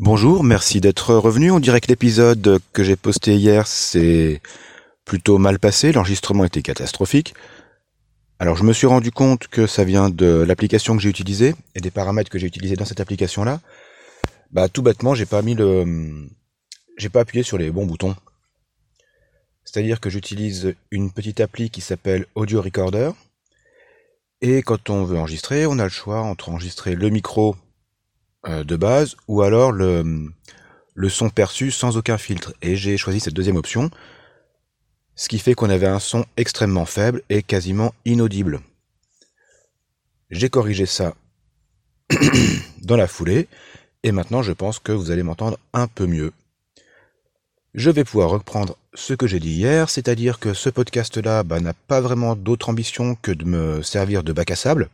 [0.00, 1.50] Bonjour, merci d'être revenu.
[1.50, 4.40] On dirait que l'épisode que j'ai posté hier s'est
[5.04, 7.34] plutôt mal passé, l'enregistrement était catastrophique.
[8.38, 11.80] Alors je me suis rendu compte que ça vient de l'application que j'ai utilisée et
[11.80, 13.60] des paramètres que j'ai utilisés dans cette application-là.
[14.52, 16.28] Bah tout bêtement, j'ai pas mis le
[16.96, 18.14] j'ai pas appuyé sur les bons boutons.
[19.64, 23.10] C'est-à-dire que j'utilise une petite appli qui s'appelle Audio Recorder.
[24.42, 27.56] Et quand on veut enregistrer, on a le choix entre enregistrer le micro
[28.46, 30.30] de base ou alors le,
[30.98, 32.52] le son perçu sans aucun filtre.
[32.60, 33.88] Et j'ai choisi cette deuxième option,
[35.14, 38.60] ce qui fait qu'on avait un son extrêmement faible et quasiment inaudible.
[40.30, 41.14] J'ai corrigé ça
[42.82, 43.46] dans la foulée
[44.02, 46.32] et maintenant je pense que vous allez m'entendre un peu mieux.
[47.74, 51.74] Je vais pouvoir reprendre ce que j'ai dit hier, c'est-à-dire que ce podcast-là bah, n'a
[51.74, 54.88] pas vraiment d'autre ambition que de me servir de bac à sable.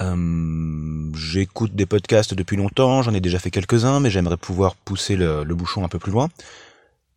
[0.00, 5.16] Euh, j'écoute des podcasts depuis longtemps, j'en ai déjà fait quelques-uns, mais j'aimerais pouvoir pousser
[5.16, 6.28] le, bouchon un peu plus loin.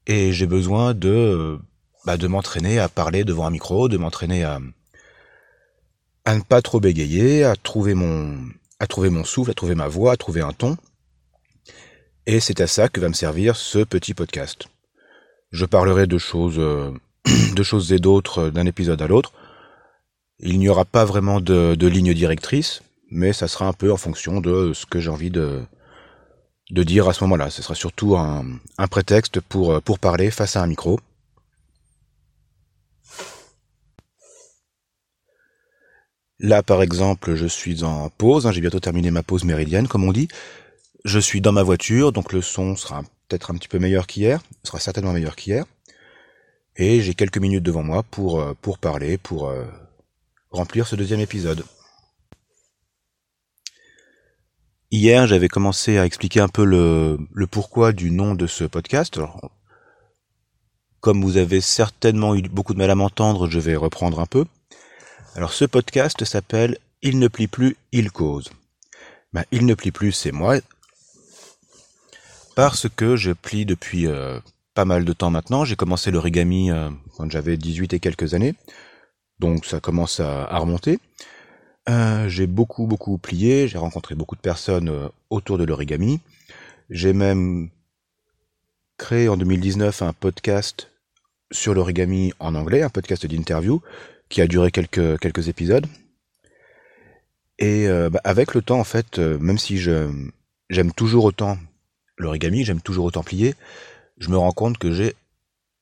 [0.08, 1.60] Et j'ai besoin de,
[2.06, 4.60] bah, de m'entraîner à parler devant un micro, de m'entraîner à,
[6.28, 8.38] ne pas trop bégayer, à trouver mon,
[8.80, 10.78] à trouver mon souffle, à trouver ma voix, à trouver un ton.
[12.26, 14.68] Et c'est à ça que va me servir ce petit podcast.
[15.52, 16.92] Je parlerai de choses, euh,
[17.56, 19.34] de choses et d'autres d'un épisode à l'autre.
[20.40, 24.40] Il n'y aura pas vraiment de, ligne directrice, mais ça sera un peu en fonction
[24.42, 25.66] de ce que j'ai envie de,
[26.72, 27.50] dire à ce moment-là.
[27.50, 31.00] Ce sera surtout un, prétexte pour, pour parler face à un micro.
[36.40, 40.06] Là, par exemple, je suis en pause, hein, j'ai bientôt terminé ma pause méridienne, comme
[40.06, 40.30] on dit.
[41.04, 44.42] Je suis dans ma voiture, donc le son sera peut-être un petit peu meilleur qu'hier,
[44.64, 45.66] sera certainement meilleur qu'hier.
[46.78, 49.66] Et j'ai quelques minutes devant moi pour, euh, pour parler, pour, euh,
[50.52, 51.64] remplir ce deuxième épisode.
[54.92, 59.20] Hier, j'avais commencé à expliquer un peu le, pourquoi du nom de ce podcast.
[61.00, 64.46] comme vous avez certainement eu beaucoup de mal à m'entendre, je vais reprendre un peu.
[65.36, 68.50] Alors ce podcast s'appelle Il ne plie plus, il cause.
[69.32, 70.56] Ben, il ne plie plus, c'est moi.
[72.56, 74.40] Parce que je plie depuis euh,
[74.74, 75.66] pas mal de temps maintenant.
[75.66, 78.56] J'ai commencé l'origami euh, quand j'avais 18 et quelques années
[79.40, 81.00] donc ça commence à, remonter.
[81.88, 86.20] Euh, j'ai beaucoup beaucoup plié, j'ai rencontré beaucoup de personnes euh, autour de l'origami.
[86.90, 87.70] J'ai même
[88.98, 90.92] créé en 2019 un podcast
[91.52, 93.82] sur l'origami en anglais, un podcast d'interview
[94.28, 95.88] qui a duré quelques épisodes.
[97.58, 100.10] Et euh, bah, avec le temps, en fait, même si je
[100.70, 101.58] j'aime toujours autant
[102.18, 103.56] l'origami, j'aime toujours autant plier,
[104.18, 105.16] je me rends compte que j'ai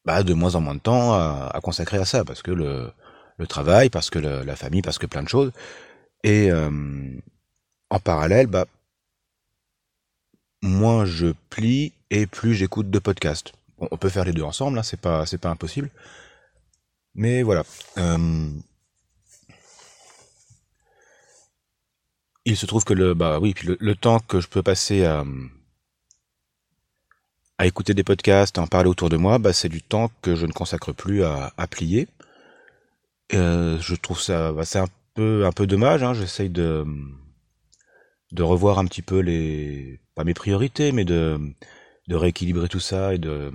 [0.06, 2.92] bah, de moins en moins de temps à consacrer à ça parce que le
[3.38, 5.52] le travail, parce que la famille, parce que plein de choses.
[6.24, 6.70] Et euh,
[7.90, 8.66] en parallèle, bah,
[10.62, 13.54] moins je plie et plus j'écoute de podcasts.
[13.80, 15.90] on peut faire les deux ensemble, hein, c'est pas impossible.
[17.16, 17.64] Mais voilà.
[17.98, 18.50] Euh,
[22.46, 25.26] il se trouve que le bah oui, puis le, temps que je peux passer à
[27.66, 30.46] écouter des podcasts, à en parler autour de moi, bah, c'est du temps que je
[30.46, 32.08] ne consacre plus à plier.
[33.34, 36.04] Euh, je trouve ça, bah, c'est un peu, un peu dommage.
[36.04, 36.14] Hein.
[36.14, 36.86] J'essaye de,
[38.32, 41.40] de revoir un petit peu les, pas mes priorités, mais de,
[42.08, 43.52] de rééquilibrer tout ça et de,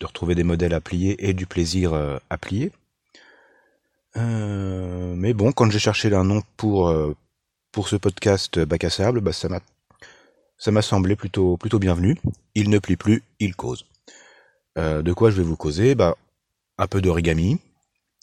[0.00, 2.72] de retrouver des modèles à plier et du plaisir euh, à plier.
[4.16, 7.14] Euh, mais bon, quand j'ai cherché un nom pour euh,
[7.72, 9.60] pour ce podcast bac à sable, bah ça m'a
[10.58, 12.16] ça m'a semblé plutôt plutôt bienvenu.
[12.56, 13.86] Il ne plie plus, il cause.
[14.78, 15.94] Euh, de quoi je vais vous causer?
[15.94, 16.16] Bah
[16.76, 17.60] un peu d'origami,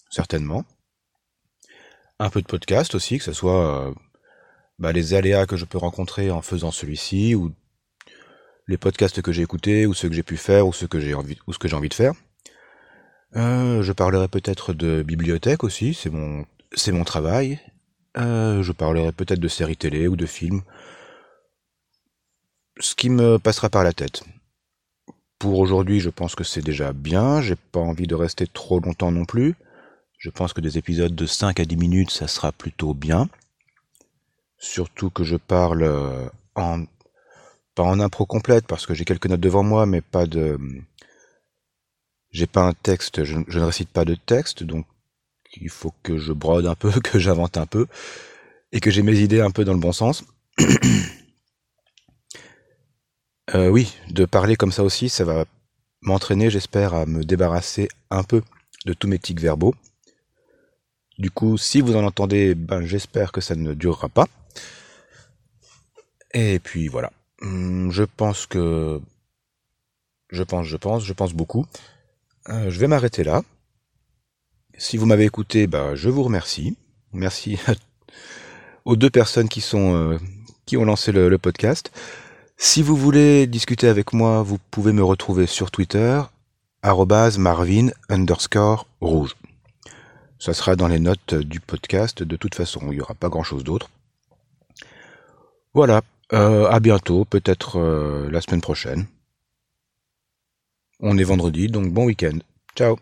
[0.10, 0.66] certainement.
[2.20, 3.94] Un peu de podcast aussi, que ce soit euh,
[4.80, 7.54] bah, les aléas que je peux rencontrer en faisant celui-ci, ou
[8.68, 11.14] les podcasts que j'ai écoutés, ou ceux que j'ai pu faire, ou ce que j'ai
[11.14, 12.14] envie de faire.
[13.36, 17.60] Euh, je parlerai peut-être de bibliothèque aussi, c'est mon, c'est mon travail.
[18.18, 20.62] Euh, je parlerai peut-être de séries télé ou de films.
[22.80, 24.24] Ce qui me passera par la tête.
[25.40, 27.42] Pour aujourd'hui, je pense que c'est déjà bien.
[27.42, 29.56] J'ai pas envie de rester trop longtemps non plus.
[30.18, 33.30] Je pense que des épisodes de 5 à 10 minutes, ça sera plutôt bien.
[34.58, 36.86] Surtout que je parle euh, en
[37.76, 40.58] pas en impro complète parce que j'ai quelques notes devant moi, mais pas de
[42.32, 44.86] j'ai pas un texte, je, ne récite pas de texte, donc
[45.56, 47.88] il faut que je brode un peu, que j'invente un peu
[48.72, 50.24] et que j'ai mes idées un peu dans le bon sens.
[53.54, 55.46] euh, oui, de parler comme ça aussi, ça va
[56.02, 58.42] m'entraîner, j'espère, à me débarrasser un peu
[58.86, 59.76] de tous mes tics verbaux.
[61.18, 64.28] Du coup, si vous en entendez, ben j'espère que ça ne durera pas.
[66.34, 67.12] Et puis voilà.
[67.42, 69.02] Hmm, je pense que...
[70.30, 71.66] Je pense, je pense, je pense beaucoup.
[72.50, 73.44] Euh, je vais m'arrêter là.
[74.78, 76.78] Si vous m'avez écouté, bah, je vous remercie.
[77.14, 77.58] Merci
[78.86, 80.20] aux deux personnes qui sont euh,
[80.66, 81.92] qui ont lancé le, le, podcast.
[82.58, 86.22] Si vous voulez discuter avec moi, vous pouvez me retrouver sur Twitter
[86.84, 89.36] @marvin underscore rouge.
[90.40, 92.24] Ça sera dans les notes du podcast.
[92.24, 93.90] De toute façon, il n'y aura pas grand-chose d'autre.
[95.74, 96.02] Voilà.
[96.34, 99.06] Euh, à bientôt, peut-être euh, la semaine prochaine.
[101.00, 102.40] On est vendredi, donc bon week-end.
[102.76, 102.98] Ciao